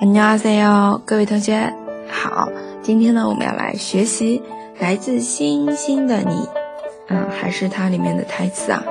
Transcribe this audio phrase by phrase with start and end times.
[0.00, 1.74] 안녕하세요，各位同学
[2.08, 2.48] 好。
[2.82, 4.42] 今天呢，我们要来学习
[4.78, 6.48] 来自星星的你，
[7.08, 8.82] 嗯，还是它里面的台词啊。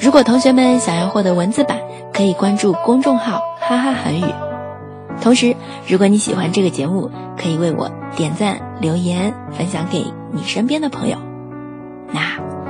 [0.00, 1.80] 如果同学们想要获得文字版，
[2.12, 4.24] 可以关注公众号“哈哈韩语”。
[5.19, 5.55] 同时，
[5.87, 11.17] 如果你喜欢这个节目，可以为我点赞、留言、分享给你身边的朋友。
[12.11, 12.21] 那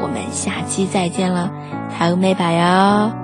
[0.01, 1.51] 我们下期再见了，
[1.89, 3.20] 还有美吧哟。